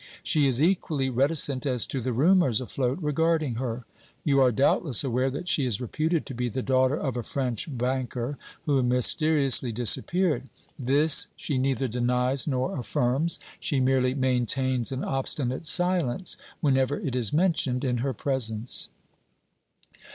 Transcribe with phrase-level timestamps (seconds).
[0.23, 3.85] She is equally reticent as to the rumors afloat regarding her.
[4.23, 7.67] You are, doubtless, aware that she is reputed to be the daughter of a French
[7.69, 10.49] banker who mysteriously disappeared.
[10.79, 17.31] This she neither denies nor affirms; she merely maintains an obstinate silence whenever it is
[17.31, 18.89] mentioned in her presence."